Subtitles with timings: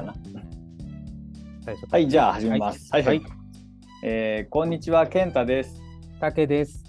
[0.00, 0.14] かな。
[1.90, 2.88] はい、じゃあ始めます。
[2.92, 3.32] はい、はい、はい
[4.02, 5.80] えーこんにちは、健太です。
[6.20, 6.84] 竹です。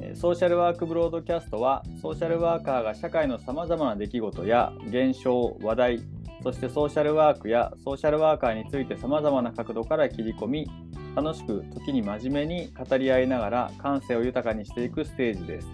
[0.00, 6.00] えーソーシャルワークブロードキャストは、ソーシャルワーカーが社会のさまざまな出来事や現象、話題、
[6.42, 10.70] そしてソーシャルワークやソーシャルワーカーについてさまざまな角度から切り込み、
[11.16, 15.68] 楽しく、時に真面目に語り合いながら感性を豊かにしていくステージです。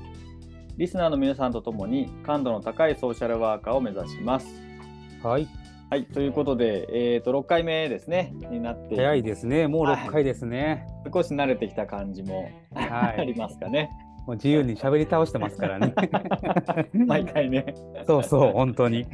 [0.77, 4.47] リスナーの皆さんと共に感度の高いソーシャルワーカーを目指します。
[5.23, 5.49] はい。
[5.91, 9.69] はい、ということで、えー、と6回目ですね、になって早いですね。
[9.69, 10.87] もうはい6回ですね。
[11.11, 13.35] 少し慣れてきた感じもは ありい。
[13.35, 13.91] ますかね。
[14.27, 15.95] もう自由に喋り倒してますからね。
[16.93, 17.75] 毎回ね。
[18.07, 19.07] そうそう、本当に。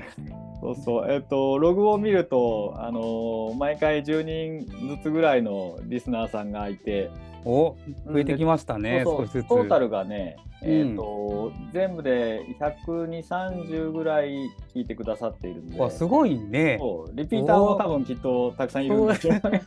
[0.61, 1.13] そうそう。
[1.13, 7.09] えっ、と、ログを見ると、あのー毎回10人ずつぐらいのリスナーさんがいて、
[7.45, 9.03] お、増えてきましたね。
[9.05, 9.49] そうそう少しずつ。
[9.49, 15.79] トータルがね、うんえっ、と、全部で120、30ぐらい聞いてくださっているんで。
[15.79, 16.79] わ、すごいね。
[17.13, 19.63] リピーターも多分きっとたくさんいるんでしょうね。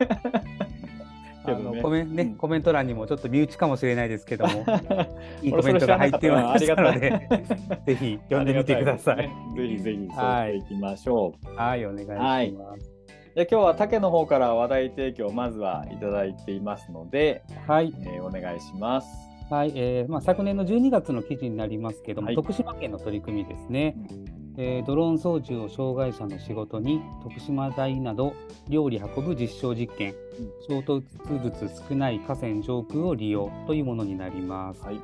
[1.46, 4.66] あのコメンね、うんコメント欄にもちょっと身内かもしれないですけども、
[5.42, 7.30] いい俺コメントが入ってまそれ知したので、
[7.88, 9.18] ぜひ読んでみてください。
[9.18, 11.56] ねぜひぜひそうしていきましょう。
[11.56, 12.02] はい、お願
[12.44, 12.92] いします。
[13.36, 19.27] で今日は竹の方から話題提供をまずはいただいていますので、はい、えーお願いします。
[19.50, 23.96] はい、えーまあ昨年の12月の記事になりますけども、はい徳島県の取り組みですね。
[24.58, 28.34] えードローン操縦を障害者の仕事に徳島大など
[28.68, 30.16] 料理運ぶ実証実験、
[30.68, 31.52] 衝突物
[31.90, 34.82] 少ない河川上空を利用というものになります。
[34.82, 35.00] はい。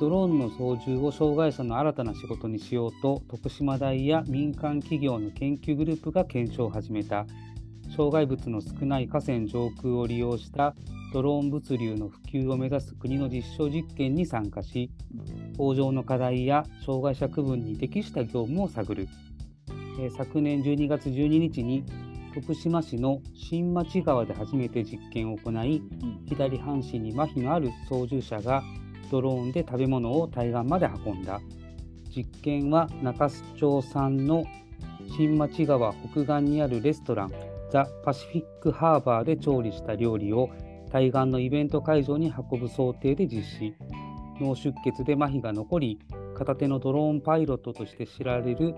[0.00, 7.26] ドローンの操縦を障害者の新たな仕事にしようと徳島大や民間企業の研究グループが検証を始めた
[7.94, 10.74] 障害物の少ない河川上空を利用した
[11.12, 14.90] ドローン物流の普及を目指す国の実証実験に参加し
[15.56, 19.08] 工場の課題や障害者区分に適した業務を探る、
[20.00, 21.84] えー昨年12月12日に
[22.34, 25.82] 徳島市の新町川で初めて実験を行い
[26.28, 28.62] 左半身に麻痺のある操縦者が
[29.10, 31.40] ドローンで食べ物を対岸まで運んだ。
[32.14, 34.44] 実験は中洲町産の
[35.16, 40.50] 新町川北岸にあるレストランザ・パシフィック・ハーバーで調理した料理を。
[40.90, 43.74] 対岸のイベント会場に運ぶ想定で実施。
[44.40, 45.98] 脳出血で麻痺が残り
[46.36, 48.74] 片手のドローンパイロットとして知られる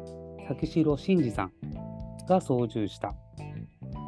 [0.48, 1.52] 崎城真二さん
[2.26, 3.14] が操縦した。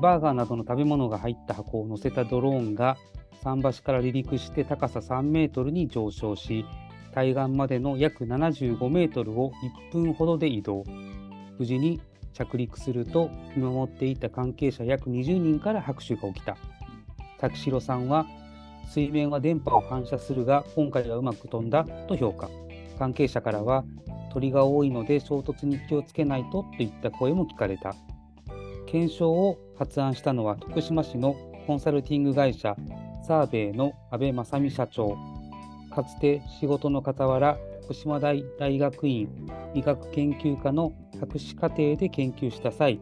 [0.01, 2.97] バーガーなどの食べ物が入った箱を乗せたドローンが
[3.45, 6.65] 桟橋から離陸して高さ3メートルに上昇し
[7.13, 9.53] 対岸までの約75メートルを
[9.93, 10.85] 1分ほどで移動。
[11.59, 12.01] 無事に
[12.33, 16.57] 着陸すると見守っていた関係者約20人から拍手が起きた。
[17.39, 18.27] 滝城さんは
[18.89, 22.49] 水面は電波を反射するが今回はうまく飛んだと評価。
[22.99, 23.85] 関係者からは
[24.33, 27.95] 鳥が多いので衝突に気をつけないとといった声も聞かれた。
[28.87, 31.35] 検証を発案したのは徳島市の
[31.67, 32.77] コンサルティング会社
[33.27, 35.32] サーベイの安倍正美社長。
[35.93, 39.29] かつて仕事の傍ら福島大大学院
[39.75, 43.01] 医学研究科の博士課程で研究した際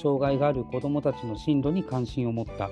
[0.00, 2.70] 障害がある子どもたちの進路に関心を持った。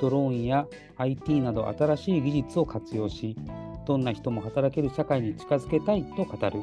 [0.00, 3.36] ドローンや IT など新しい技術を活用し
[3.86, 6.62] どんな人も働ける社会に近づけたいと語る。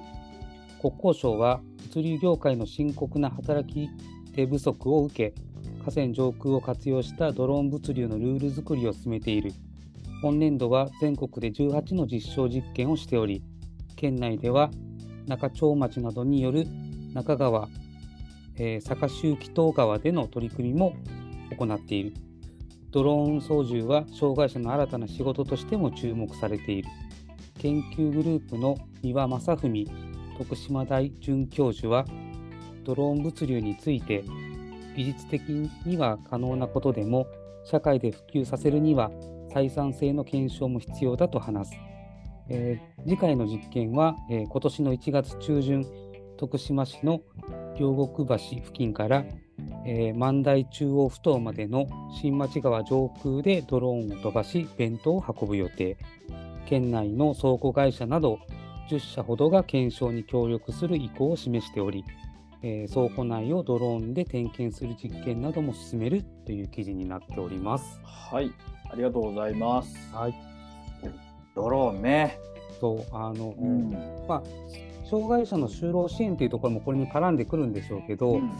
[0.81, 3.89] 国交省は物流業界の深刻な働き
[4.33, 5.33] 手不足を受け
[5.79, 9.53] 河川上空を活用したドローン物流のルール作りを進めている。
[10.21, 13.43] 今年度は全国で18の実証実験をしており
[13.95, 14.71] 県内では
[15.27, 16.65] 中町町などによる
[17.13, 17.67] 中川、
[18.55, 20.93] えー坂周期東川での取り組みも
[21.57, 22.13] 行っている。
[22.91, 26.89] ドローン操縦は障害者の新たな仕事としても注目されている。
[27.59, 29.85] 研究グループの三輪正文
[30.37, 32.05] 徳島大准教授は
[32.83, 34.23] ドローン物流について
[34.95, 35.41] 技術的
[35.85, 37.25] には可能なことでも
[37.65, 39.09] 社会で普及させるには
[39.57, 41.75] 採算性の検証も必要だと話す、
[42.49, 45.85] えー次回の実験は、えー今年の1月中旬
[46.37, 47.21] 徳島市の
[47.79, 49.23] 両国橋付近から、
[49.85, 51.87] えー万代中央埠頭までの
[52.21, 55.97] 新町川上空でドローンを飛ばし弁当を運ぶ予定
[56.67, 58.39] 県内の倉庫会社など
[58.89, 62.03] 10社ほどが検証に協力する意向を示しており、
[62.61, 67.99] えー倉庫内をドローンで点検する実験なども進めるという記事になっております。
[68.03, 68.51] はい。
[68.89, 69.95] ありがとうございます。
[70.13, 70.35] はい、
[71.55, 72.39] ドローンね。
[72.79, 73.91] そうあの、うん。
[74.27, 74.43] まあ、
[75.09, 78.51] 障害者の就労支援というところもこれに絡んでくるんでしょうけど、うん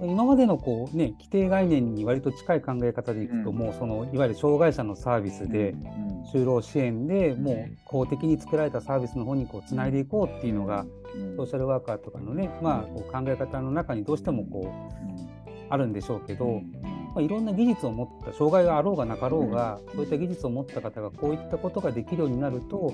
[0.00, 3.56] 今までのこう、ね、規定概念に割と近い考え方でいくと、うん。
[3.56, 10.84] もうそのいわゆる障害者のサービスで、うん就労支援でもう公的に作られたサービスの方にこうつないでいこうっていうのが、
[11.16, 11.36] うん。
[11.36, 22.92] ソーシャルワーカーとかのね、まあ、こう考え方の中にどうしてもこうあるんでしょうけど、うんまあ、いろんな技術を持った障害があろうがなかろうが、そういった技術を持った方がこういったことができるようになると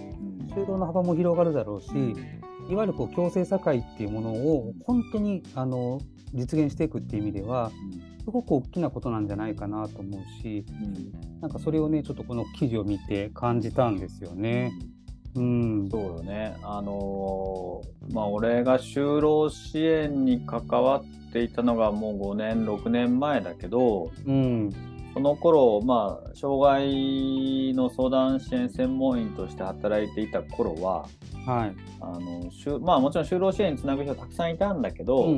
[0.55, 1.89] 就労の幅も広がるだろうし
[2.71, 6.01] いわゆるこう共生社会っていうものを本当にあの
[6.33, 7.71] 実現していくっていう意味では
[8.25, 10.65] すごく大きなことなんじゃないかなと思うし
[11.41, 14.73] なんかそれをねちょっとこの記事を見て感じたんですよね。
[15.35, 16.57] うん、そうよね。
[16.63, 24.71] あのーまあ俺が就労支援に関わっていたのがもう5年6年前だけどうん、
[25.15, 31.07] その頃まあ障害の相談支援専門員として働いていた頃は
[31.47, 31.77] はい。
[32.01, 35.37] あのしゅまあもちろん就労支援につなぐ人たくさんいたんだけど、うんう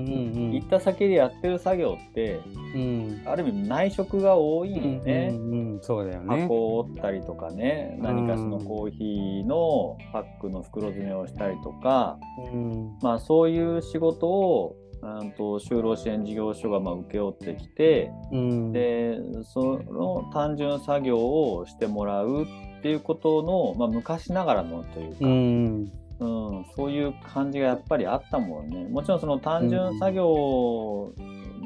[0.48, 2.40] ん行った先でやってる作業って
[2.74, 3.22] うん。
[3.26, 5.28] ある意味内職が多いよね。
[5.32, 6.42] うんうんうん、そうだよね。
[6.42, 12.18] 箱を折ったりとかね何かそのコーヒーのパックの袋詰めをしたりとか、
[12.52, 14.76] うん、まあ、そういう仕事を
[15.20, 28.86] うんと就労支援事業所がまあ請け負ってきてうん、でその単純作業をしてもらうっていうことの、まあ、昔ながらのというか、うん、うん、そういう感じがやっぱりあったもんね。
[28.88, 31.12] もちろんその単純作業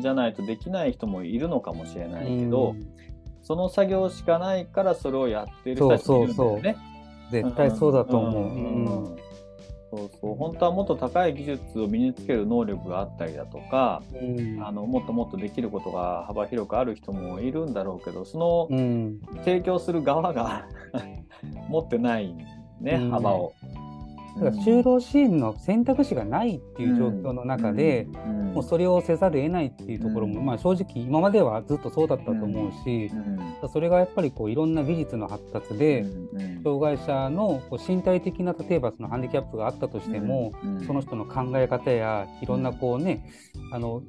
[0.00, 2.74] じゃないとできない人もいるのかもしれないけど、
[3.42, 6.76] その作業しかないからそれをやってる人たちもいるんだよね。
[7.30, 8.42] 絶対そうだと思う。
[8.46, 9.16] んんん
[9.90, 10.34] そうそう。
[10.34, 14.62] 本当はもっと高い技術を身につける能力があったりだとか、うん。
[14.62, 20.66] あのもっともっとできることが幅広くある人もいるんだろうけどそのうん、提供する側が
[21.68, 22.34] 持ってない
[22.80, 23.10] ね、うん。
[23.10, 23.52] 幅を。
[24.36, 28.52] だから就労支援の選択肢がないっていう状況の中で、うん。
[28.52, 30.46] もうそれをせざるを得ないっていうところも、うん。
[30.46, 33.68] まあ正直今まではずっとそうだったと思うし、うん。
[33.68, 36.62] それがやっぱりこういろんな技術の発達で、うん。
[36.62, 40.86] 障害者のこう身体的な例えばそのハンディキャップがあったとしても、うん。
[40.86, 43.26] その人の考え方やいろんなこうね、
[43.72, 44.02] あの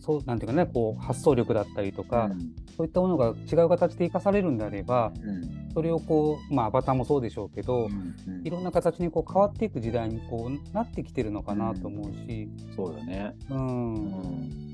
[0.00, 2.30] そうなんていうかねこう発想力だったりとか、
[2.78, 5.70] そういったものが違う形で生かされるんであればうん。
[5.74, 8.14] それをこうまあアバターもそうでしょうけど、うん
[8.44, 13.34] いろんな形にこう変わっていく時代にこうなってきてるのかなと思うし、そうだね。
[13.50, 14.68] うん。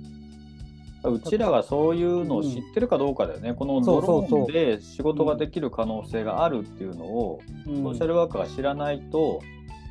[1.04, 7.76] うちらがそういうのを知ってるかどうかだよね、このドローンで仕事ができる可能性があるっていうのを、うん。
[7.76, 9.40] ソーシャルワーカーが知らないと、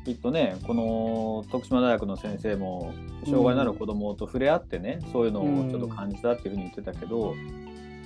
[0.04, 2.92] きっとね、この徳島大学の先生も、
[3.24, 7.34] 障害のある子どもと触れ合ってね、そういうのをちょっと感じたっていうふうに言ってたけど、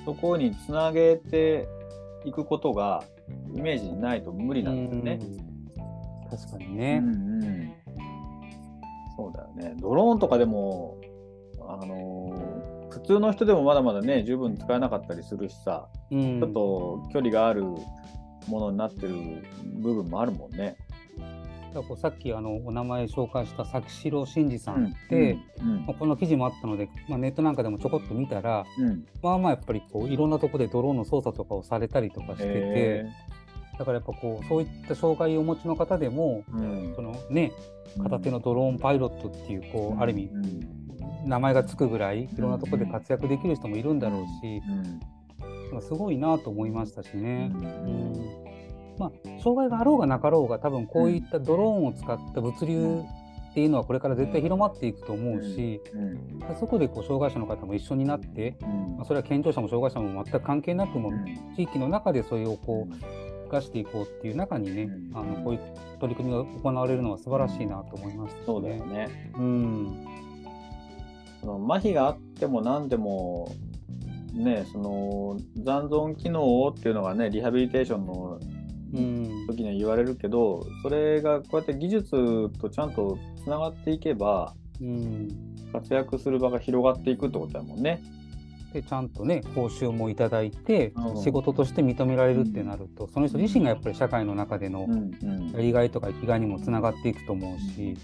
[0.08, 1.69] そこにつなげて
[2.25, 3.05] いくことが、
[3.55, 5.19] イメージにないと無理なんだよね。
[5.20, 5.49] うん
[6.31, 6.99] 確かにうね。
[6.99, 7.72] んうん、
[9.16, 9.75] そうだよね。
[9.81, 10.96] ドローンとかでも、
[11.60, 17.81] あのー普通の人でもまだまだね、十分使えなかったりするしさ、うんちょっと距離があるも
[18.49, 19.14] のになってる
[19.76, 20.76] 部分もあるもんね。
[21.69, 33.06] だからこうさっきあのお名前紹介した崎城真二さんって、うんまあこの記事もあったので、まあ、ネットなんかでもちょこっと見たら、うん、まあまあやっぱりこういろんなとこでドローンの操作とかをされたりとかしてて、へ
[33.79, 36.44] だからやっぱこうそういった障害をお持ちの方でも、
[36.97, 37.53] そのね
[38.03, 40.79] 片手のドローンパイロットっていうこう、ある意味うん
[41.25, 45.00] 名前がつくぐらいいろんなところで活躍できる人もいるんだろうし、うん。
[45.73, 47.50] まあすごいなと思いましたしね。
[47.53, 47.62] うん。
[47.62, 48.48] うん
[48.99, 49.11] まあ、
[49.43, 53.03] 障害があろうがなかろうが多分こういったドローンを使った物流
[53.50, 56.57] っていうのはこれから絶対広まっていくと思うし、うん。
[56.61, 58.97] そこでこう障害者の方も一緒になって、うん。
[58.97, 61.25] まあ、それは健常者も障害者も全く関係なくも、うん。
[61.57, 62.95] 地域の中でそれをこう
[63.47, 65.17] 生かしていこうっていう中にね、うん。
[65.17, 65.61] あのこういう
[65.99, 69.33] 取り組みが行われるのは素晴らしいなと思いましたしそうだよね。
[69.37, 70.07] うん。
[71.40, 73.52] その麻痺があっても何でも
[74.35, 78.58] ねその残存機能っていうのがねリハビリテーションのうん
[78.92, 85.28] 時には言われるけどそれがこうやって技術とちゃんとつながっていけばうん。
[85.73, 88.02] 活躍する場が広がっていくってことだもんね。
[88.73, 91.23] でちゃんとね報酬もいただいて、うん。
[91.23, 95.11] 仕事として認められるってなると、その人自身がやっぱり社会の中でのうん。
[95.23, 95.50] うん。
[95.50, 97.97] やりがいとか生きがいにもつながっていくと思うし、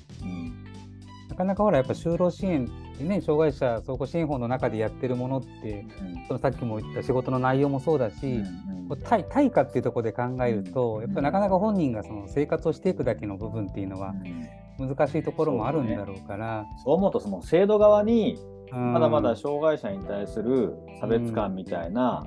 [1.31, 5.85] なかなかほらやっぱ就労支援ってね障害者総合支援法の中でやってるものって
[6.29, 8.43] そのさっきも言った仕事の内容もそうだし、
[8.89, 14.15] こう対対価っていうところで考えると、やっぱりなかなか本人がその生活をしていくだけの部分っていうのは
[14.79, 18.39] 難しいところもあるんだろうから、そう思うとその制度側に
[18.73, 18.93] うん。
[18.93, 22.25] まだまだ障害者に対する差別感みたいな、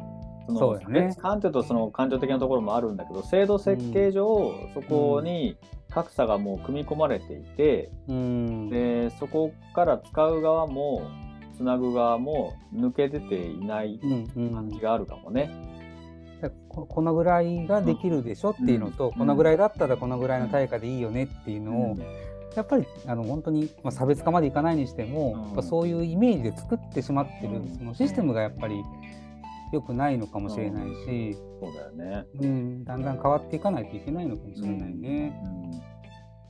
[0.48, 1.08] その差そうだね。
[1.08, 5.58] 別感というとその感情的なところもあるんだけど制度設計上、そこに
[5.90, 8.70] 格差がもう組み込まれていて、うん。
[8.70, 11.10] でそこから使う側も
[11.56, 14.54] つなぐ側も抜け出ていないうんうん。
[14.54, 15.52] 感じがあるかもね。
[16.42, 19.14] だからここのぐらいができるでしょっていうのと、うん。
[19.14, 21.98] このぐらいだったらこのぐらいの対価でいいよねっていうのを、
[22.56, 27.76] やっぱりあの本当に、まあ、差別化までいかないにしても、そういうイメージで作ってしまってる、うん。
[27.76, 28.84] そのシステムがやっぱり
[29.72, 32.26] 良くないのかもしれないし、そうだよね。
[32.40, 35.42] うんだんだん変わっていかないといけないのかもしれないね。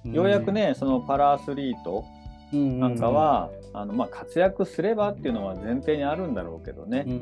[0.06, 0.12] うん。
[0.14, 2.06] ようやく、ね、そのパラアスリート
[2.54, 2.80] うん。
[2.80, 7.16] なんか、は、あのまあ、活躍すればっていうのは前提にあるんだろうけどね、うんう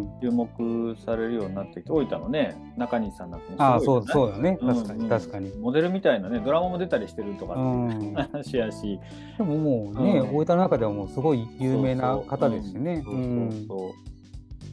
[0.00, 4.58] ん、注目されるようになってきて、大分のね、中西さんなんかもすごいああそうそうだね。
[4.60, 5.52] うん確かに確かに。
[5.58, 9.00] モデルみたいなね、ドラマも出たりしてるとかって話やし、
[9.38, 10.36] でももうね、うん。
[10.36, 13.04] 大分の中ではもうすごい有名な方ですしね。
[13.06, 13.50] うん。
[13.66, 14.13] そうそうそう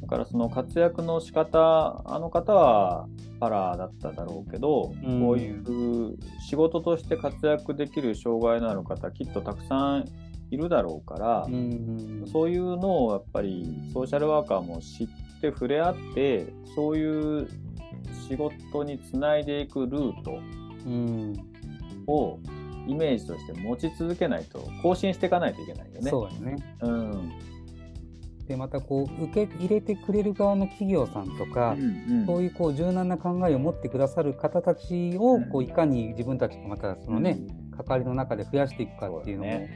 [0.01, 3.07] だからその活躍の仕方あの方は
[3.39, 6.17] パラだっただろうけど、うんこういう
[6.47, 10.09] 仕事として活躍できる障害のある方きっとたくさん
[10.49, 15.07] いるだろうから、うんそういうのをやっぱりソーシャルワーカーも知っ
[15.39, 17.47] て触れ合ってそういう
[18.27, 20.39] 仕事につないでいくルート
[20.85, 21.33] うん
[22.07, 22.39] を
[22.87, 26.09] イメージとして持ち続けないと更新していかないといけないよね。
[26.09, 26.55] そうだね。
[26.81, 27.31] うん
[28.51, 37.39] でまたこう受け入れてくれる側の企業さんとか、うんそういうこう柔軟な考えを持ってくださる方たちをこううんいかに自分たちとまたそのね、
[37.75, 39.67] 関わりの中で増やしていくかっていうのも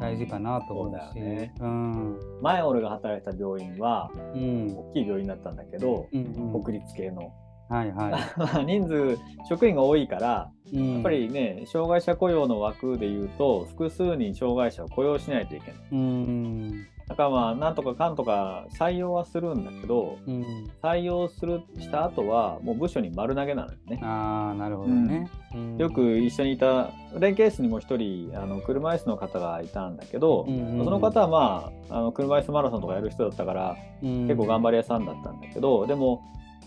[0.00, 1.20] 大事かなと思うし。
[1.20, 1.54] ね。
[1.60, 2.18] うん。
[2.42, 4.76] 前俺が働いた病院はうん。
[4.76, 6.62] 大きい病院だったんだけど、うんうん。
[6.62, 7.32] 国立系の
[7.68, 10.76] はいは 人数職員が多いからい。
[10.76, 10.94] うん。
[10.94, 15.80] やっぱりね障害者雇用の枠でいうと複数人障害者を雇用しないといけない。
[15.92, 16.86] うん。
[17.06, 20.44] だからまあなんとかかんとか採用はするんだけどうん。
[20.82, 24.00] 採用するした後はもう部署に丸投げなのよね。
[24.02, 25.28] ああなるほどね。
[25.54, 25.76] うん。
[25.76, 36.22] よく一緒にいた連携室にも一人あの車椅子の方がいたんだけど、うんうんその方はまああの車椅子マラソンとかやる人だったから結構頑張り屋さんだったんだけど、でも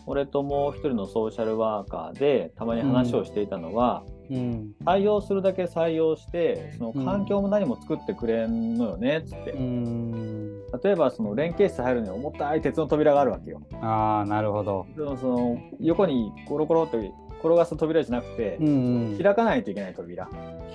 [0.06, 4.74] 俺ともう一人のソーシャルワーカーでたまに話をしていたのは、うん。
[4.86, 10.62] 採用するだけ採用してその環境も何も作ってくれんのよねっつって、うん。
[10.84, 13.62] 例えばその連携室入るには重たい鉄の扉があるわけよ。
[13.82, 14.88] ああなるほど。
[14.96, 19.20] でもその横にコロコロって転がす扉じゃなくて、うんうん。
[19.22, 20.30] 開かないといけない扉、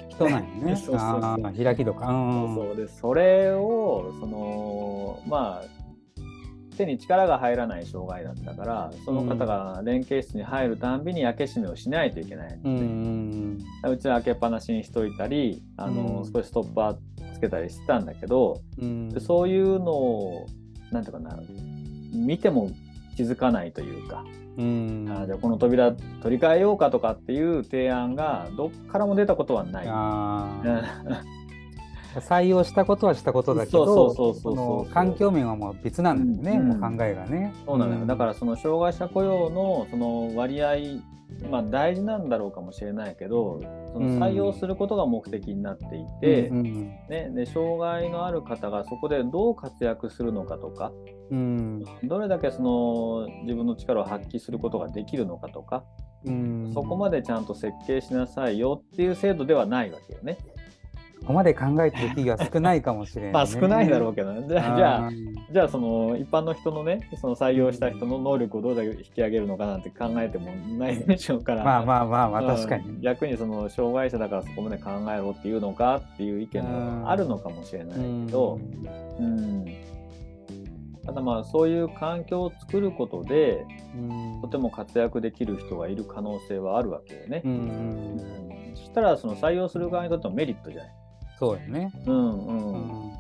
[0.08, 0.76] 人なんよね。
[0.76, 1.64] そうそうそう。
[1.64, 2.08] 開きとか。
[2.08, 2.54] うん。
[2.54, 2.76] そうそう。
[2.76, 5.85] でそれをそのまあ
[6.76, 16.32] 手に力が入らない障害だったからその方が連携室に入るたんびに開け閉めをしないといけない、うんうちは開けっぱなしにしといたりあの、うん。
[16.32, 16.96] 少しストッパー
[17.34, 19.08] つけたりしてたんだけど、うん。
[19.10, 20.46] でそういうのを
[20.90, 21.38] なんていうかな
[22.12, 22.70] 見ても
[23.16, 24.24] 気づかないというか、
[24.56, 25.06] うん。
[25.08, 29.86] あじゃあこの扉取り替えようかとかっていう提案がどっからも出たことはない。
[32.20, 36.80] 採用したことはしたことだけど環境面はもう別なんだよね、うん。
[36.80, 37.54] もう考えがね。
[37.66, 40.76] そうなのよ、だからその障害者雇用のその割合、
[41.50, 43.60] まあ、大事なんだろうかもしれないけど
[43.92, 45.88] その採用することが目的になってい
[46.20, 46.74] て、うんうん。
[47.08, 50.92] ね、で障害のある方がそこでどう活躍するのかとか
[51.30, 51.84] うん。
[52.04, 55.84] どれだけその自分の力を発揮することができるのかとか、
[56.24, 56.70] うん。
[56.72, 60.38] そこまでちゃんと設計しなさいよっていう制度ではないわけよね。
[61.26, 63.32] ここまで考えてる企業は少ないかもしれない、ね。
[63.34, 64.46] まあ少ないだろうけどね。
[64.46, 65.10] じゃあじゃああ
[65.50, 71.64] じゃあその一般の人のねその採用した人の能力をどれだけ引き上げるのかなんて考えてもないでしょうから。
[71.64, 73.00] まあまあまあまあうん確かに。
[73.00, 78.60] 逆にその障害者だからそこまで考えろっていうのかっていう意見もあるのかもしれないけど、
[79.18, 79.64] うん
[81.04, 83.64] ただまあそういう環境を作ることで
[83.96, 87.48] うんとても活躍できる人がいる可能性はあるわけよねう。
[87.48, 91.05] んうんそしたらその採用する側にとってもメリットじゃない。
[91.38, 91.92] そうやね。
[92.06, 93.16] うんううんんだ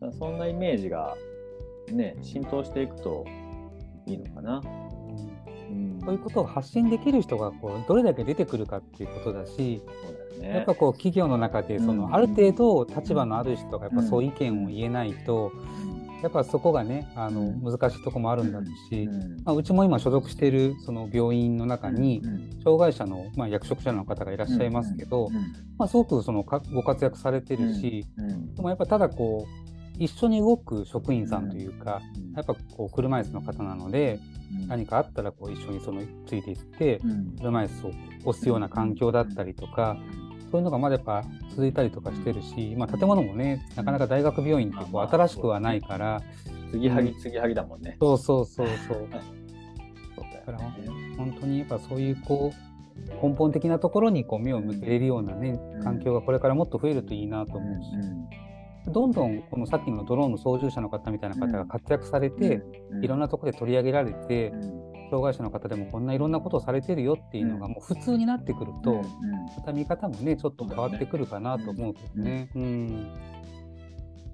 [0.00, 1.16] からそんなイメージが
[1.90, 3.24] ね浸透していくと
[4.06, 4.62] いいのかな。
[5.70, 9.82] うん、そういうことを発信できる人がこうどれだけ出てくるかっていうことだし、
[10.40, 10.48] ね。
[10.48, 15.52] やっぱこう企業の中でその、うんある程度立場のある人がやっぱうんそう意見を言えないと、
[16.24, 17.62] やっぱそこがねあのうん。
[17.62, 19.42] 難しいとこもあるんだろうし、うん。
[19.44, 22.62] まあ、うちも今所属しているその病院の中にうん。
[22.62, 25.28] 障害者の、まあ、役職者の方がいらっしゃいますけど、
[25.76, 28.06] まあ、すごくそのかご活躍されてるし、
[28.56, 32.32] でもやっぱただこう一緒に動く職員さんというか、うん。
[32.32, 34.18] やっぱこう車椅子の方なので
[34.62, 34.68] うん。
[34.68, 37.36] 何かあったらこう一緒にそのついていってうん。
[37.36, 37.90] 車椅子を
[38.30, 39.98] 押すような環境だったりとか、
[40.54, 46.22] そういうのがまだやっぱ続いたりとかしてるし、まあ、建物もねなかなか大学病院ってこう新しくはないから、
[46.70, 47.96] 継ぎはぎ継ぎはぎだもんね。
[47.98, 49.08] そうそうそうそう。
[50.14, 51.16] そうだよね。
[51.16, 55.82] 本当にやっぱそういうこう根本的なところにこう目を向けれるようなねうん。
[55.82, 62.62] 環境がこれからもっと増えるといいなと思うし、どんどんこのさっきのドローンの操縦者の方みたいな方が活躍されて、
[63.02, 64.52] いろんななところで取り上げられて、
[65.10, 72.50] 障害者の方でもこんないろんなことをされてるよっていうのがもう普通になってくると、うんまた見方もねちょっと変わってくるかなと思うけどね。
[72.54, 73.08] うん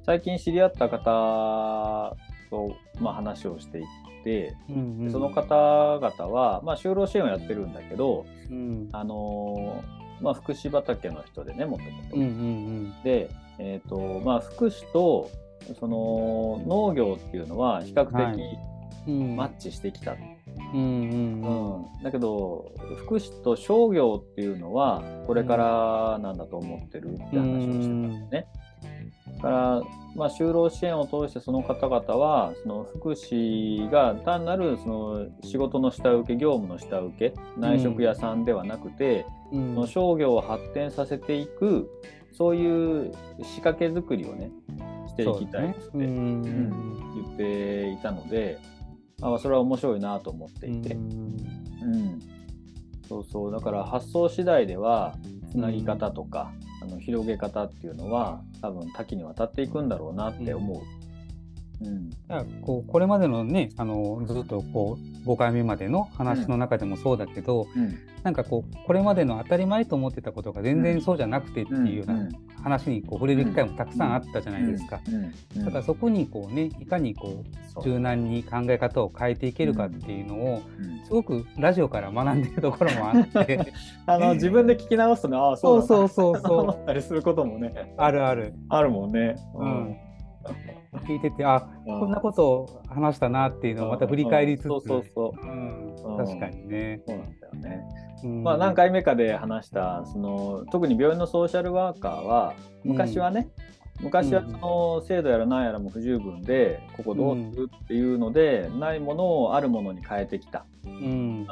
[0.04, 2.16] 最近知り合った方
[2.50, 3.84] と、まあ、話をしていっ
[4.24, 5.12] て、うんうん。
[5.12, 8.88] その方々は、まあ、就労支援をやってるんだけど、うん。
[8.92, 12.16] あのーまあ、福祉畑の人でねもともと。
[12.16, 13.02] うんうん。
[13.04, 15.30] で、えーとまあ、福祉と
[15.78, 18.36] その農業っていうのは比較はい。
[18.36, 18.42] 的
[19.06, 19.36] うん。
[19.36, 20.16] マッチしてきた、
[20.72, 22.02] うんうんうん。
[22.02, 28.46] だけど福祉と商業っていうのはこれからなんだと思ってるって話をしてたんですね。
[29.36, 29.82] だから、
[30.14, 39.74] まあ、就労支援を通してその方々はその福祉が単なるその仕事の下請け業務の下請け内職屋さんではなくて、うん。
[39.74, 41.90] その商業を発展させていく
[42.32, 44.50] そういう仕掛け作りをね
[45.08, 48.79] していきたいって言っていたので、ま
[49.22, 51.02] あ、それは面白いなと思っていて、うん。
[51.82, 52.22] うん。
[53.08, 53.52] そうそう。
[53.52, 55.14] だから発想次第では
[55.50, 60.82] つなぎ方とか、あの広げ方っていうのは多分多岐にわたっていくんだろうなって思
[61.80, 61.84] う。
[61.84, 62.10] うん。
[62.10, 67.98] だからこうこれまでのねあのずっとこう5回目までの話の中でもそうだけど、うん。
[68.22, 72.28] なんかこうこれまでの当たり前と思ってたことが全然そうじゃなくてっていうような
[72.62, 75.00] 話にこう触れる機会もたくさんあったじゃないですか。
[75.56, 77.84] だからそこにこうねいかにこそう。
[77.84, 81.04] う柔軟に考え方を変えていけるかっていうのをうん。
[81.04, 83.72] すごくラジオから学んでるところもあって。
[84.06, 86.54] あの自分で聞き直すとね、ああ、そそううそうそう。
[86.62, 88.54] 思そうったりすることもね、あるある。
[88.68, 89.36] あるもんね。
[89.54, 89.96] うん
[90.92, 92.00] 聞いててあうん。
[92.00, 95.40] こんなことを話したなっていうのをまた振り返りつつ、そうそうそう。
[95.40, 95.94] うん。
[95.94, 96.26] うん。
[96.26, 97.00] 確かにね。
[97.06, 97.82] そうなんだよね。
[98.24, 98.42] うん。
[98.42, 102.54] まあ何回目かで話したその特に病院のソーシャルワーカーは
[102.84, 103.48] 昔はね、
[104.00, 110.64] 昔はその制度やら何やらも不十分でここどうするっていうので、ないものをあるものに変えてきた。
[110.84, 111.46] うん。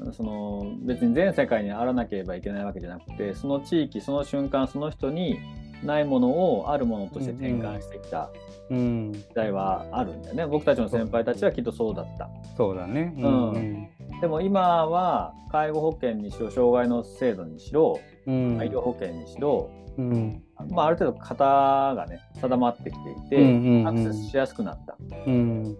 [0.00, 5.38] うん、その別に全世界にあらなければいけないわけじゃなくてその地域その瞬間その人に
[5.84, 8.30] ないものをあるものとして転換してきた
[8.70, 12.30] うん、時代はあるんだよね、僕たちの先輩たちはきっとそうだった。
[12.56, 13.12] そうだね。
[13.18, 13.88] うん。
[14.20, 18.56] でも今は介護保険にしろ障害の制度にしろうん。
[18.56, 20.42] 医療保険にしろ、うん。
[20.70, 23.88] まあ、ある程度型がね定まってきていて、うんうんうん。
[23.88, 24.96] アクセスしやすくなった。
[25.26, 25.76] うん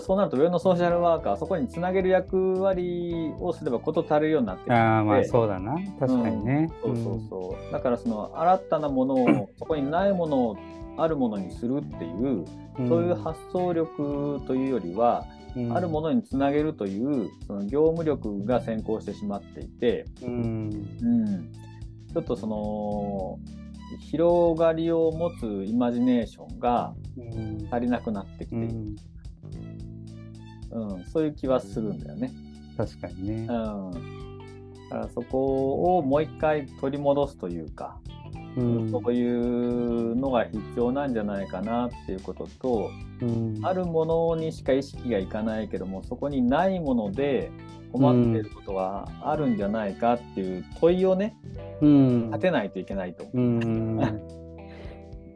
[0.00, 5.74] そうなると上のソーシャルワーカーはそこにつなげる役割をすれば事足りるようになってきてああまあそうだな。
[5.98, 6.68] 確かにね。
[6.82, 7.72] そうそうそう。
[7.72, 10.56] だからその新たなものをそこにないものを
[10.96, 12.44] あるものにするっていう、
[12.78, 12.88] うん。
[12.88, 15.24] そういう発想力というよりは、
[15.56, 15.76] うん。
[15.76, 20.70] あるものにつなげるというその業務力が先行してしまっていて、うん。
[21.02, 21.52] うん、
[22.12, 23.38] ちょっとその
[24.10, 27.68] 広がりを持つイマジネーションがうん。
[27.70, 28.96] 足りなくなってきている、うん
[30.74, 32.32] うんそういう気はするんだよね。
[32.76, 34.88] 確かにねうん、。
[34.90, 37.98] だからそこをもう一回取り戻すというか、
[38.56, 47.50] うんそういうのが必要なんじゃないかなっていうことと、うんあるものにしか意識がいかないけどもそこにないもので
[47.92, 51.36] 困っていることがあるんじゃないかっていう問いをね
[51.80, 53.38] うん立てないといけないと思う。
[53.38, 54.43] うん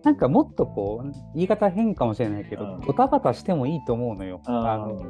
[0.05, 4.41] なんかもっとこう言い方変かもしれないけど、うんドタバタしてもいいと思うのよ。
[4.47, 5.01] ああの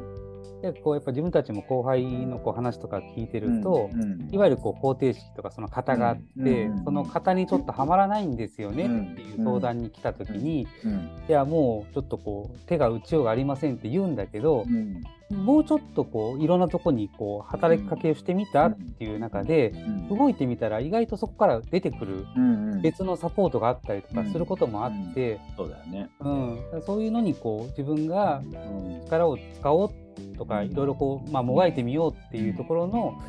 [0.63, 4.29] でこうやっぱ自分たちも後輩のこう話とか聞いてると、うんうん。
[4.33, 6.85] いわゆるこう方程式とかその型があって、うんうん。
[6.85, 15.03] その型にちょっとはまらないんですよねうんっていう相談に来た時に、うんいやもうちょっとこう手が打ちようがありませんって言うんだけどう、ん。
[15.31, 22.83] もうちょっとこういろんなとこにこう働きかけをしてみたっていう中で、うん動いてみたら意外とそこから出てくるうんうん。
[22.83, 26.09] 別のサポートがあったりとかすることもあって、そうだよね。
[26.21, 26.83] うん。
[26.87, 29.05] そういうのにこう自分がうん。
[29.05, 29.91] 力を使おう
[30.39, 33.21] とかいろいろこう、まあ、もがいてみようっていうところの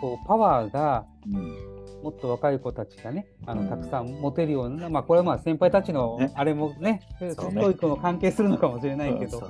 [0.00, 1.78] こうパワーがうん。
[2.02, 3.64] もっと若い子たちがねあうん。
[3.64, 6.30] のたくさん持てるような、まあ、これはまあ先輩たちのね。
[6.34, 9.48] あれもね教育も関係するのかもしれないけど、そ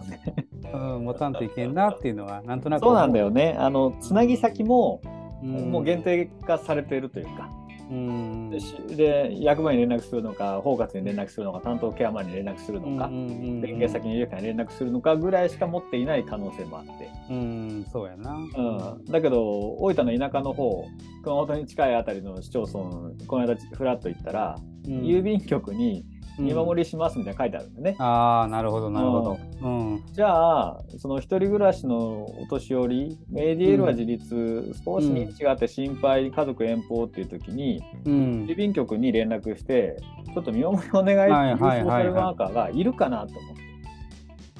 [0.72, 3.54] うん、持たんといけんなっていうのはなんとなくそうなんだよ、よね。
[3.58, 5.02] あのつなぎ先も、
[5.42, 7.50] うん、もう限定化されているというか、
[7.90, 8.50] うん。
[8.50, 19.42] で役場に連絡するのか、包括に連絡するのか、担当ケアマンに連絡するのか、連連携先の医療機関に連絡するのかぐらいしか持っていない可能性もあって、うんそうやな、うん、だけど
[19.78, 20.86] 大分の田舎の方
[21.22, 26.04] 熊本に近いあたりの市町村この間フラッと行ったら、うん郵便局に
[26.38, 30.04] 見守りしますみたいなの書いてあるんだよね、ああなるほどなるほど、うん。
[30.12, 38.46] じゃあその一人暮らしのお年寄り ADL は自立、少し認知があって心配家族遠方っていう時に、うん。
[38.48, 39.96] 郵便局に連絡して
[40.32, 43.68] ちょっと見守りお願いっていうソーシャルワーカーがいるかなと思って。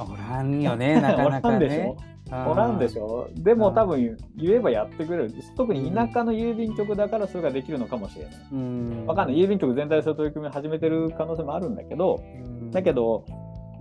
[0.00, 1.94] おらんよねなかなかね。
[1.96, 1.96] ょ？
[2.30, 3.28] おらんでしょ？
[3.34, 5.34] でも多分言えばやってくれる。
[5.56, 8.34] 特に田舎の郵便局だからそれができるのかもしれない。
[8.52, 9.06] うん。
[9.06, 9.38] わかんない。
[9.38, 12.22] 郵便局全体でそういう取り組みを始めてる可能性もあるんだけど
[12.70, 13.24] だけど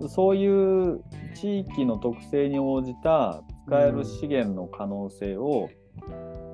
[0.10, 1.04] そういう
[1.36, 5.70] 地域の特性に応じた使える資源の可能性を、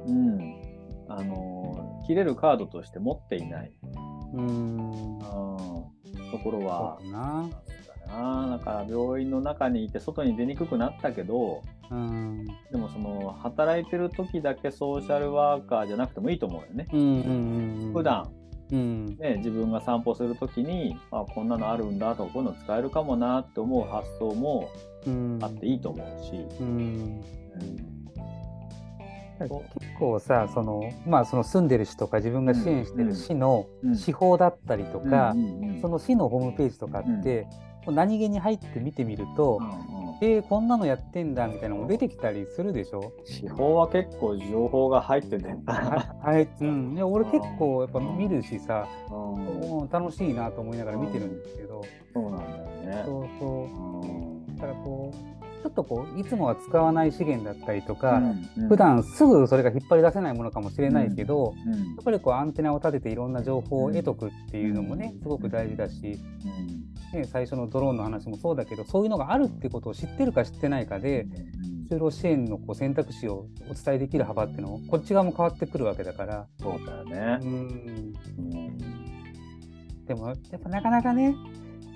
[0.08, 0.60] うん
[1.10, 3.71] あの切れるカードとして持っていない、
[4.34, 4.89] うん。
[4.89, 6.97] うん、ところは。
[7.01, 7.49] そうだな。
[8.08, 8.58] だな。
[8.58, 11.62] だから病院の中にいて外に出にくくなったけど
[11.93, 12.45] うん。
[12.45, 16.88] でもその働いてる時だけソーシャルワーカーじゃなくてもいいと思うよね。
[16.91, 18.32] うんうんうん普段。
[18.71, 19.06] うん。
[19.17, 24.69] ね、自分が散歩する時にあこんなのあるんだとかこういうの使えるかもなって思う発想も
[25.06, 25.39] うん。
[25.41, 26.67] あっていいと思うし、うん。
[26.67, 27.23] うん。
[29.39, 29.49] 結
[29.99, 37.45] 構さそのまあその住んでる市とか自分が支援してる市のうん司法だったりとか、うんうんうんその市のホームページとかって、
[37.88, 39.60] 何気に入って見てみると、
[40.21, 43.12] えー、こんなのやってんだみたいなのも出てきたりするでしょ？
[43.26, 49.80] 司法は結構情報が入ってて、ははい、うん、 で俺結構やっぱ見るしさ、うん。
[49.82, 51.82] うん、楽しいなと思いながら見てるんですけど、
[52.13, 52.65] そうなんだよ
[52.97, 53.04] ね。
[53.06, 53.49] そうそう。
[53.63, 54.56] うん。
[54.56, 66.19] だからこうちょっとこういつもは使わない資源だったりとか、うん普段すぐそれが引っ張り出せないものかもしれないけど、うんやっぱりこうアンテナを立てていろんな情報を得とくっていうのもね、うんすごく大事だし、
[67.13, 67.19] うん。
[67.19, 71.28] ね、最初のドローンの話もそうだけどそういうのがあるってことを知ってるか知ってないかで
[71.89, 77.38] 就労支援のこう選択肢をお伝えできる幅っていうのをこっち側も変わってくるわけだから、そうだよね。
[77.41, 77.45] う。
[77.45, 80.06] ん、うん。
[80.06, 81.36] でもやっぱなかなかね、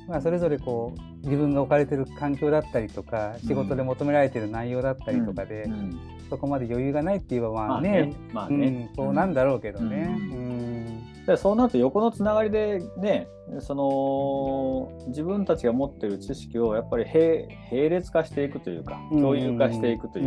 [0.08, 6.00] まあ、それぞれこう自分が置かれてる環境だったりとか仕事で求められてる内容だったりとかで、うん。
[6.30, 8.90] そこまで余裕がないって言えばまあね,、まあね、まあね。
[8.90, 10.08] うん、そうなんだろうけどね。
[10.32, 11.26] ううん。
[11.26, 13.28] でそうなると横のつながりでね
[13.60, 20.26] その自分たちが持ってる知識をやっぱり並並列化していくというか共有化していくという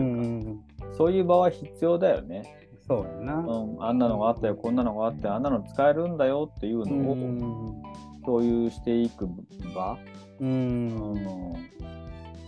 [0.78, 0.94] か、ん。
[0.96, 3.34] そういう場は必要だよね、そうだな。
[3.34, 7.82] うん、あんなのがあったよこんなのがあってあんなの使えるんだよっていううのをん
[8.24, 9.28] 共有していく
[9.74, 9.98] 場、
[10.40, 11.52] ううんん、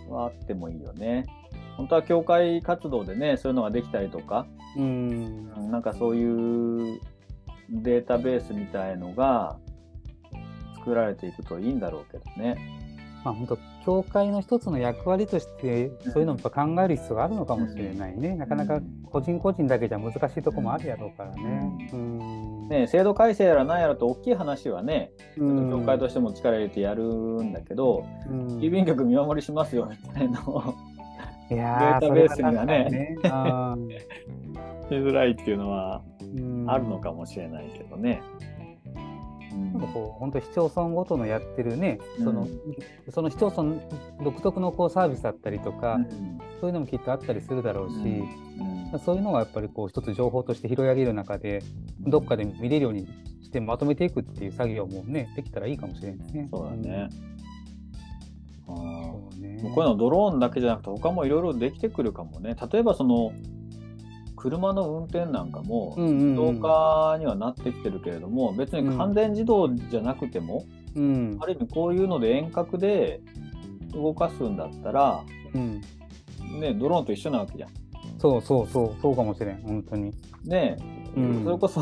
[0.09, 1.25] はあってもいいよね。
[1.77, 4.83] 本当は教会活動でねそういうのができたりとか、うん。
[5.57, 7.01] うんなんかそういう
[7.71, 9.59] データベースみたいのが
[10.77, 12.57] 作られていくといいんだろうけどね。
[13.25, 18.37] まあ本当教会の一つの役割としてそういうのもやっぱ考える必要があるのかもしれないね。
[18.37, 21.91] なかなか個人個人だけじゃ難しいとこもあるやろうからね。
[21.93, 22.19] うん
[22.73, 28.47] ね制度改正やら何やらと大きい話はね、ちょっうんと教会としても力入れてやるんだけど、うん。
[28.59, 30.43] 郵便局見守りしますよみたいな。
[31.49, 34.01] データベースにはねそれは確かにね。
[34.89, 36.65] しづらいっていうのはうん。
[36.69, 38.23] あるのかもしれないけどね。
[39.63, 39.73] うん。
[39.73, 42.49] なんかこう本当市町村ごとのやってるね、そのうん。
[43.11, 43.81] その市町村
[44.23, 46.39] 独特のこうサービスだったりとか、うん。
[46.61, 49.01] そういうのもきっとあったりするだろうし、うん。
[49.01, 51.63] そういうのはやっぱりこう一つ情報として拾い上げる中で
[52.01, 53.07] どっかで見れるように
[53.43, 56.49] してまとめていくっていう作業もねできたらいいかもしれないね。
[56.53, 57.09] そうだね。
[58.69, 58.73] あ
[59.37, 59.61] うね。
[59.75, 62.57] こういうのドローンだけじゃなくて他もいろいろできてくるかもね。
[62.73, 63.33] 例えばその
[64.43, 70.65] 車の運転なんかもうんうんうん自動化にはなってきてるけれども、別に完全自動じゃなくても、
[70.97, 73.21] うんある意味こういうので遠隔で
[73.93, 75.25] 動かすんだったら、
[75.55, 75.81] うん、
[76.61, 77.71] ね、ドローンと一緒なわけじゃん。
[78.19, 80.13] そうそうそうそうかもしれん本当に。
[80.45, 80.77] ね、
[81.17, 81.81] うんそれこそ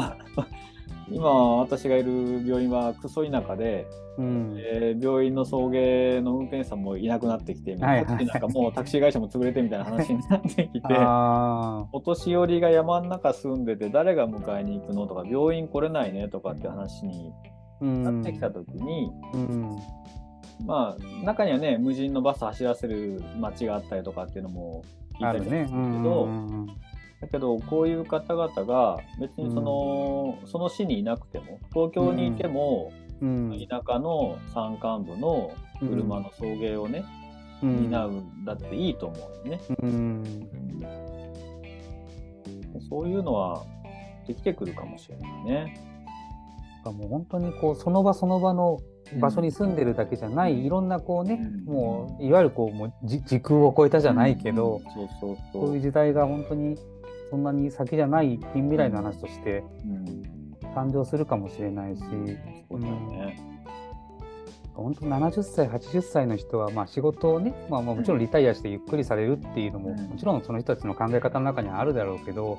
[1.10, 3.86] 今私がいる病院はクソ田舎で、
[4.18, 4.56] うん。
[4.58, 10.80] えー病院の送迎の運転手さんもいなくなってきて、はいはいなんかもうタクシー会社も潰れてみたいな話になってきて。
[10.88, 17.32] あお年寄りが山の中住んでて誰が迎えに行くのとか病院来れないねとかって話に
[17.80, 19.78] なってきた時に、うん。
[20.66, 24.84] まあ中にはね無人のバス走らせる街があったりとかっていうのも
[25.18, 25.56] 聞いたりする。
[25.56, 26.66] んですけど、うん
[27.20, 33.66] だけどこういう方々が別にその,、その市にいなくても東京にいても、うん。
[33.68, 37.04] 田舎の山間部の車の送迎をね、
[37.62, 37.90] うん。
[37.90, 39.60] 担うんだっていいと思うよね。
[39.82, 40.24] うん。
[42.88, 43.62] そういうのは
[44.26, 45.80] できてくるかもしれないね。
[46.84, 48.78] もう本当にこうその場その場の
[49.20, 51.74] 場所に住んでるだけじゃない、いろんなこうね、うん。
[51.74, 54.80] もういわゆるこうもうじ時空を超えたじゃないけど、
[55.52, 56.78] そういう時代が本当に
[57.30, 60.22] そんなに先じゃない近未来の話としてうん、
[60.74, 62.02] 誕生するかもしれないし、
[62.68, 63.50] そうだよね。
[64.74, 69.96] 本当70歳80歳の人はまあ仕事をね、まあ、まあもちろんリタイアしてゆっくりされるっていうのも、うん。
[69.96, 72.58] もちろんその人たちの考え方の中にはあるだろうけど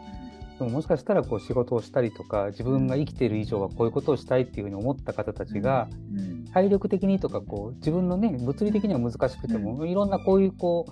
[0.60, 6.46] でももしかしたらこう仕事をしたりとか自分が生きている以上はこういうことをしたいっていうふうに思った方たちが、うん。
[6.54, 10.92] 体力的にとかこう自分のね物理的には難しくても、いろんなこういうこう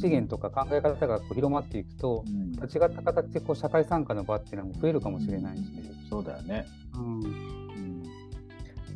[0.00, 2.48] 資源とか考え方がこう広まっていくと、うん。
[2.54, 5.62] 違った形でこう社会参加の場っていうのも増えるかもしれないし、
[6.08, 6.66] そうだよね。
[6.94, 7.20] うん。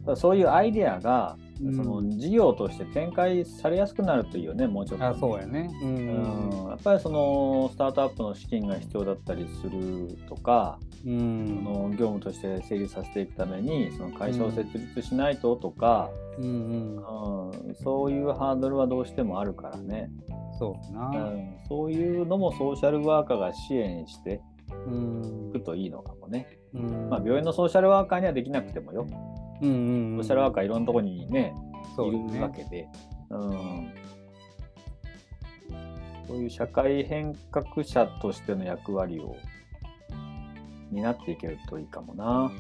[0.07, 0.17] うん。
[0.17, 1.77] そういうアイデアが、うん。
[1.77, 5.71] その事業として展開されやすくなるといいよね、もうちょっと、あそうやね。
[5.83, 5.97] ううん。
[5.97, 16.97] んやっぱりそのスタートアップの資金が必要だったりするとか、うそんの業務として成立させていくためにその会社を設立しないととか、うんうん。
[17.69, 17.75] うん。
[17.75, 20.11] そういうハードルはどうしてもあるからね、
[20.63, 21.09] そうな。
[21.09, 24.41] うん、そういうのもソーシャルワーカーが支援して
[24.87, 26.59] うんいくといいのかもね。
[26.73, 29.07] うんまあ、病院のソーシャルワーカーにはできなくてもよ、
[29.61, 31.53] うんうんソーシャルワーカーいろんなところにね、
[31.93, 32.37] いそうだね。
[32.37, 32.89] るわけで、
[33.31, 33.91] うん、
[36.29, 39.37] そういう社会変革者としての役割を
[40.93, 42.51] 担っていけるといいかもな。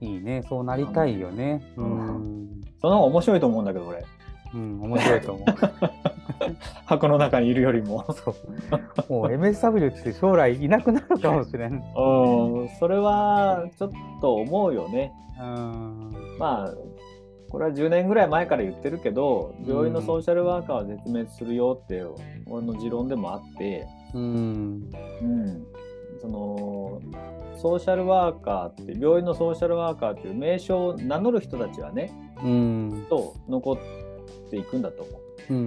[0.00, 1.62] いいね、そうなりたいよね。
[1.76, 2.60] ううんん。
[2.80, 4.04] その方が面白いと思うんだけど、俺。
[4.54, 5.46] うん、面白いと思う。
[6.86, 8.04] 箱の中にいるよりも。
[8.12, 8.34] そ
[9.08, 9.12] う。
[9.12, 11.72] もう MSW って将来いなくなるかもしれん。
[11.72, 11.76] う
[12.64, 15.12] ん、それはちょっと思うよね。
[15.40, 16.12] うん。
[16.38, 16.74] まあ、
[17.48, 22.02] これは10年ぐらい前から言ってるけど、病院のソーシャルワーカーは絶滅するよって、
[22.46, 24.90] 俺の持論でもあって、うん。
[25.22, 25.66] うん、
[26.20, 27.00] その
[27.56, 32.12] ソーシャルワーカーって病院のソーシャルワーカーっていう名称を名乗る人たちはね
[32.42, 33.06] うん。
[33.08, 34.01] と残って
[34.56, 35.22] いくんだと思う。
[35.50, 35.60] うんう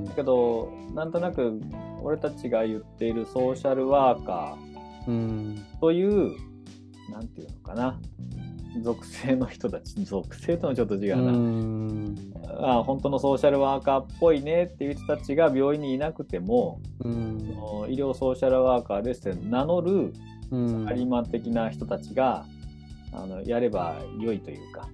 [0.00, 1.60] んだけどなんとなく
[2.02, 4.58] 俺たちが言っているソーシャルワーカ
[5.06, 5.14] うん。
[5.14, 5.64] うん。
[5.76, 6.36] ーという
[7.10, 7.98] なんていうのかな
[8.82, 12.32] 属性の人たち属性とのちょっと違うな、うん。
[12.46, 17.38] あ本当のソーシャルワーカーっぽいねっていう人たちが病院にいなくてもうん。
[17.40, 20.12] その医療ソーシャルワーカーですって名乗る
[20.50, 22.44] うんサラリーマン的な人たちが
[23.12, 24.88] あのやれば良いというか、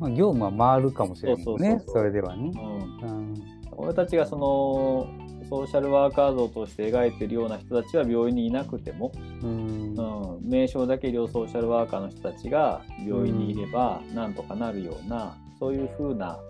[0.00, 2.50] まあ、業務は回るかもしれないねそれではね。
[2.54, 3.34] うん、うん。
[3.76, 5.06] 俺たちがその
[5.48, 9.94] ソーシャルワーカー像として描いているような人たちは病院にいなくても、うん。
[9.94, 16.40] うん、名称だけ医療ソーシャルワーカーの人たちが病院にいればなんとかなるような、そういう風な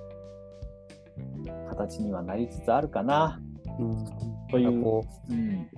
[1.70, 3.40] 形にはなりつつあるかな
[3.80, 4.06] うん。
[4.48, 4.82] という。
[4.82, 5.68] こうんう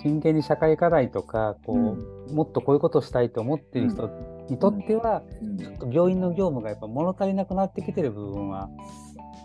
[0.00, 4.10] 真剣に社会課題とかこう、うんもっとこういうことしたいと思ってる人
[4.50, 5.58] にとっては、うん。
[5.58, 8.68] ちょっと病院の業務がやっぱ物足りなくなってきてる部分は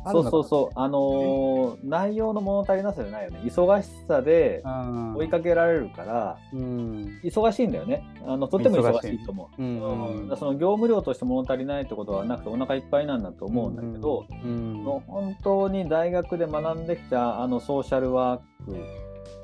[0.05, 3.39] あそうそうそう、あのー内容の物足りなさじゃないよね。
[3.43, 5.15] 忙しさでうん。
[5.15, 7.19] 追いかけられるから、うん。
[7.23, 8.03] 忙しいんだよね。
[8.25, 9.61] あのとっても忙しいと思う。
[9.61, 10.37] うん。
[10.37, 14.83] その業務量として物足りないってことはなくてお腹いっぱいなんだと思うんだけど、うん。
[14.83, 18.75] その本当に大学で学んできたあのソーシャルワーク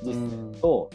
[0.04, 0.90] 実践と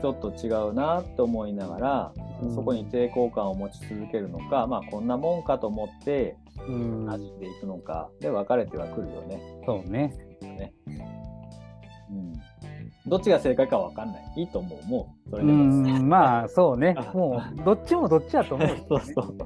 [0.00, 6.36] ちょっと違うなって思いながら、うんそこに抵抗感を持ち続けるのか、まあこんなもんかと思って
[6.68, 9.40] うん馴染んでいくのかで分かれてはくるよね。
[9.66, 10.14] そうね。
[10.40, 10.72] ね
[12.10, 12.32] うん、
[13.06, 14.32] どっちが正解かは分かんない。
[14.36, 14.86] いいと思う。
[14.86, 15.64] もうそれうでも。
[15.64, 19.36] んまあそうねあ もうどっちもどっちやと思う、ね、 そうそう。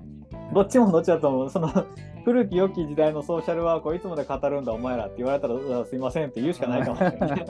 [0.55, 1.51] どっちもどっちだと思う。
[1.51, 1.69] その
[2.25, 7.47] 古き良き時代のソーシャルワークをいつまで語るんだお前らって言われたらすいませんって言うしかないかもしれない。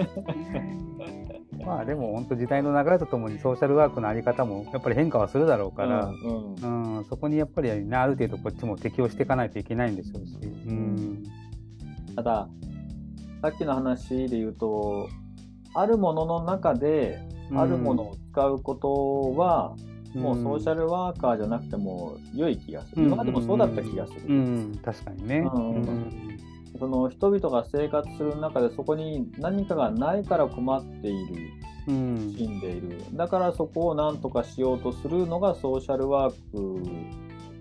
[1.65, 10.39] まあでも本当時代の流れとともにソーシャルワークのあり方もやっぱり変化はするだろうから、うんうんうんそこにやっぱりねある程度こっちも適応していかないといけないんでしょうし。
[10.67, 11.23] うん
[12.15, 12.49] ただ
[13.41, 15.09] さっきの話で言うと
[15.75, 17.19] あるものの中で
[17.55, 19.75] あるものを使うことは、
[20.15, 23.05] もうソーシャルワーカーじゃなくても良い気がする。
[23.05, 24.21] 今までもそうだった気がする。
[24.85, 25.45] 確かにね。
[26.79, 31.51] その人々が生活する中でそこに何かがないから困っている
[31.89, 32.35] うん。
[32.37, 32.99] 死んでいる。
[33.13, 36.83] だからそこを何とかしようとするのがソーシャルワーク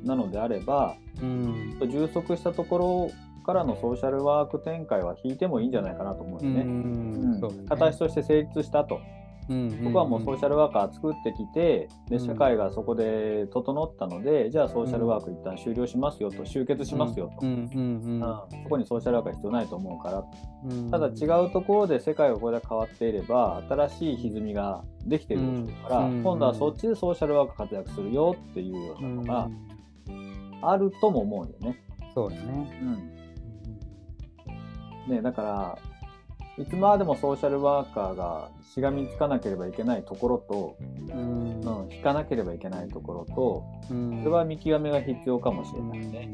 [0.04, 1.78] なのであればうん。
[1.82, 3.12] 充足したところ
[3.46, 6.62] からのソーシャルワーク展開は引いてもいいんじゃないかなと思うよね。
[6.62, 7.42] うん。
[7.42, 7.42] ね。
[7.68, 9.00] 形として成立したと、
[9.52, 20.24] うんそこはもうソーシャルワーカー作ってきてで社会がそこで整ったので、じゃあソーシャルワーク一旦終了しますよと集結しますよと、そこにソーシャルワーカー必要ないと思うから。
[20.66, 29.50] うんただ違うところで世界がこれで変わっていれば新しい歪みができているでしょうから、うん今度はそっちでソーシャルワーク活躍するよっていうよううなんのが
[30.62, 31.82] あるとも思うよね。
[32.14, 32.80] そうだね。
[35.08, 35.16] うん。
[35.16, 35.78] ねだから
[36.58, 40.76] いつまでもソーシャルワーカーがしがみつかなければいけないところと、
[41.10, 41.62] うん。
[41.62, 44.20] うん、引かなければいけないところとうん。
[44.24, 46.34] それは見極めが必要かもしれないね。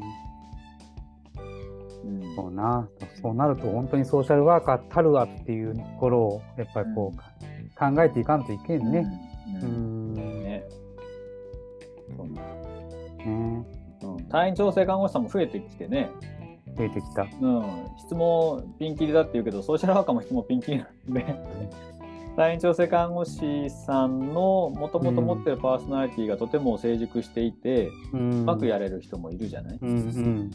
[2.04, 2.34] うん。
[2.34, 2.88] そうな、
[3.22, 7.18] そうなると本当にソーシャルワーカーたるわっていうところをやっぱりこう、
[7.78, 9.06] 考えていかんといけんね。
[9.62, 10.14] ううん。
[10.14, 10.42] ん。
[10.42, 10.64] ね。
[12.16, 12.40] そうね。
[13.24, 13.66] うん。
[14.30, 16.10] 退院調整看護師さんも増えてきてね、
[16.78, 17.22] 増えてきた。
[17.22, 17.62] うん、
[17.98, 21.24] 質問ピンキリだって言うけど、ソーシャルワーカーも質問ピンキリなんで、
[22.36, 30.50] 退院調整看護師さんのもともと持ってるパーソナリティがとても成熟していて、ううまくやれる人もいるじゃない、うんうん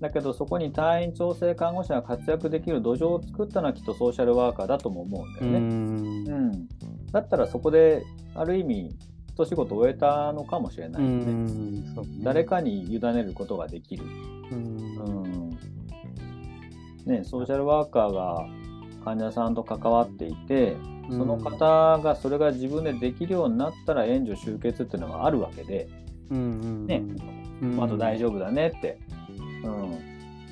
[0.00, 5.58] だけどそこに退院調整看護師が活躍できる土壌を作ったのはきっとソーシャルワーカーだとも思うんだうよね。
[5.58, 6.28] ん。
[6.28, 6.68] うん。
[7.12, 8.94] だったらそこである意味
[9.38, 11.84] 一仕事終えたのかもしれなういよね。
[12.22, 14.04] 誰かに委ねることができる。
[14.50, 15.22] うん。
[15.22, 15.25] うん
[17.06, 18.46] ね、ソーシャルワーカーが
[19.04, 20.76] 患者さんと関わっていて
[21.10, 25.88] その方がそれが自分でできるようになったら援助集結っていうのがあるわけで、
[26.30, 27.02] ね。
[27.62, 27.82] うん。
[27.82, 28.98] あと大丈夫だねって、
[29.62, 29.98] うん、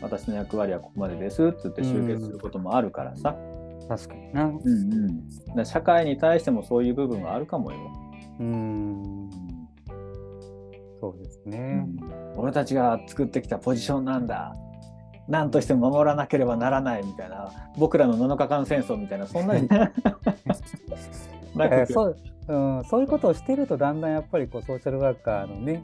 [0.00, 3.36] 私の役割はここまでですって言って集結することもあるからさ、
[3.88, 4.44] 確かにな。
[4.44, 4.60] うん
[5.56, 7.78] うん、社会に対してもそういう部分があるかもよ。
[8.38, 9.30] うん。
[11.00, 11.58] そうですうね。
[11.58, 11.96] ん。
[12.36, 14.56] 俺たちが作ってきたポジションなんだ
[15.28, 20.02] 何としても守らなければならないみたいな僕らの7日間戦争みたいなそんなに なく
[21.56, 25.82] だからそううん、そういうことをしてるとだんだんやっぱりこうソーシャルワーカーのね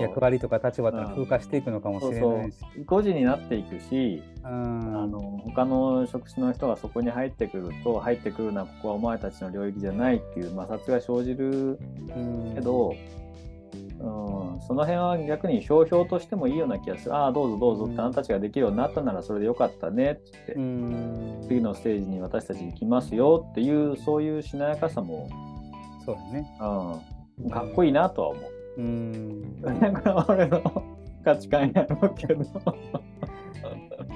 [0.00, 2.58] 役割とか立場っていうのはうん風化していくのかもしれないうし。
[2.84, 4.50] 誤字になっていくし、うん。
[4.50, 11.78] あの他の職種の人がそこに入ってくると入ってくるのはここはお前たちの領域じゃないっていう摩擦が生じる
[12.16, 12.96] うんけど、うん、
[14.02, 17.14] その辺は逆にひょうひょうとしてもいいような気がする。
[17.14, 21.40] ああどうぞどうぞってあなたたちができるようになったならそれでよかったねって、うん。
[21.46, 25.28] 次のステージに私たち行きますよっていうそういうしなやかさも、
[26.04, 26.46] そうだね。
[27.38, 28.80] うん、かっこいいなとは思う。
[28.80, 29.62] うん。
[30.28, 30.60] 俺の
[31.24, 32.44] 価値観やろうけど。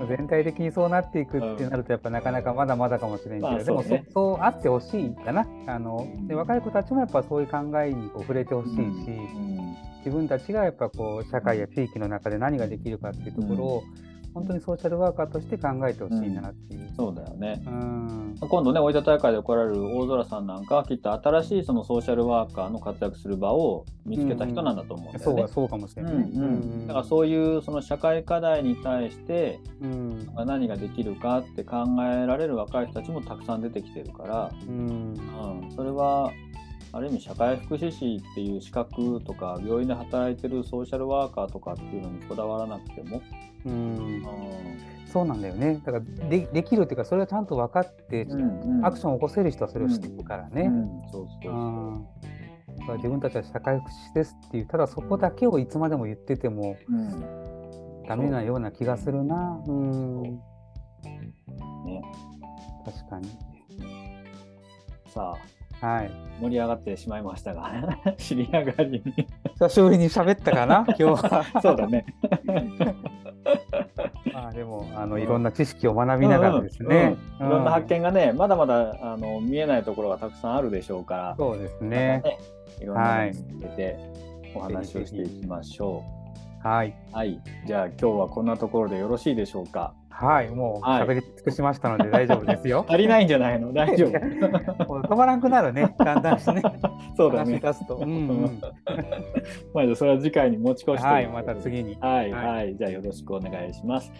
[0.08, 4.04] 全体的にそうなっていくってなるとやっぱなかなかまだまだかもしれんけど、まあでもそうね。
[4.08, 5.46] そそうあってほしいかな。
[5.66, 9.45] あので若い子たちもやっぱそういう考えにこう触れてほしいし、うん
[10.06, 13.84] 自分たちがやっぱこう社会や地域の中で何ができるかっていうところを、
[14.32, 16.92] 本当にソーシャルワーカーとして考えてほしいなっていう。
[16.96, 17.60] そうだよね。
[17.66, 25.24] うん今度ね、大分大会で来られる大空さんなんかはきっと新しいそのソーシャルワーカーの活躍する場を見つけた人なんだと思うんだよね。
[25.24, 26.12] そうはそうかもしれない。
[26.12, 35.14] うんうんだからそういうその社会課題に対してうん何ができるかって考えられる若い人たちもたくさん出てきてるから、うん
[35.62, 36.30] うん、それは
[36.96, 43.20] ある意味社会福祉士っていう資格とか病院で働いてるソーシャルワーカーとかっていうのにこだわらなくても、
[43.66, 43.72] うん。
[43.72, 43.76] う
[44.10, 44.26] ん
[45.06, 45.80] そうなんだよね。
[45.84, 48.86] だからでできるっていうかそれをちゃんと分かって、うんうん。
[48.86, 50.62] アクションを起こせる人はそれをしていくからね。
[50.62, 52.06] うんそうそううん。
[52.78, 58.06] だから自分たちは社会福祉士ですっていうただそこだけをいつまでも言っててもうん。
[58.08, 59.62] ダメなような気がするな。
[59.66, 60.22] うん。
[60.22, 60.40] ね、
[62.84, 63.28] 確かに。
[65.08, 66.10] さあはい。
[66.40, 67.72] 盛り上がってしまいましたが
[68.18, 71.44] 知り上がりに久しぶりに喋ったかな 今日は。
[71.62, 72.04] そうだね
[74.34, 77.16] まあでもあのいろんな知識を学びながらですね。
[77.38, 82.20] いろんな発見がねまだまだあの見えないところがたくさんあるでしょうからそうですね。
[82.22, 82.38] ね
[82.80, 83.98] いろんなはいのに向けて
[84.54, 86.02] お話をしていきましょ
[86.62, 86.94] はい。
[87.12, 89.94] うはいじゃあ今日はこんなところでよろしいでしょうか？
[90.18, 90.50] はい。
[90.50, 92.84] もうはい喋り尽くしましたので大丈夫ですよ。
[92.88, 93.72] 足りないんじゃないの？
[93.72, 94.10] 大丈夫
[95.08, 95.94] 止まらんくなるね。
[95.98, 96.62] だんだんしてね。
[97.16, 97.96] そうだね出すと。
[97.96, 98.06] うんう
[98.46, 98.60] ん
[99.74, 101.26] まあじゃあそれは次回に持ち越してはい。
[101.28, 101.96] また次に。
[102.00, 104.12] はい、はいはい、じゃあよろしくお願いします。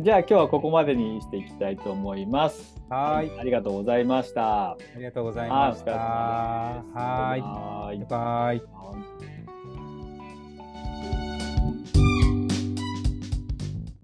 [0.00, 2.80] じゃあ今日はここまでにしていきたいと思います。
[2.88, 4.72] はいありがとうございました。
[4.72, 5.92] ありがとうございました。
[5.92, 8.54] はいバイバイ。
[8.54, 9.37] はい